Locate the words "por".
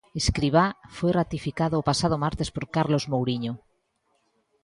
2.55-2.65